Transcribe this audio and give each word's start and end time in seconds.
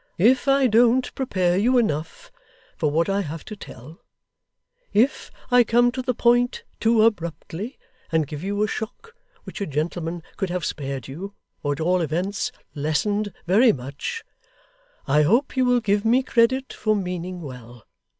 If 0.17 0.47
I 0.47 0.65
don't 0.65 1.13
prepare 1.13 1.55
you 1.59 1.77
enough 1.77 2.31
for 2.75 2.89
what 2.89 3.07
I 3.07 3.21
have 3.21 3.45
to 3.45 3.55
tell; 3.55 4.01
if 4.93 5.29
I 5.51 5.63
come 5.63 5.91
to 5.91 6.01
the 6.01 6.15
point 6.15 6.63
too 6.79 7.03
abruptly; 7.03 7.77
and 8.11 8.25
give 8.25 8.43
you 8.43 8.63
a 8.63 8.67
shock, 8.67 9.13
which 9.43 9.61
a 9.61 9.67
gentleman 9.67 10.23
could 10.37 10.49
have 10.49 10.65
spared 10.65 11.07
you, 11.07 11.35
or 11.61 11.73
at 11.73 11.79
all 11.79 12.01
events 12.01 12.51
lessened 12.73 13.31
very 13.45 13.71
much; 13.71 14.23
I 15.05 15.21
hope 15.21 15.55
you 15.55 15.65
will 15.65 15.81
give 15.81 16.03
me 16.03 16.23
credit 16.23 16.73
for 16.73 16.95
meaning 16.95 17.39
well. 17.43 17.85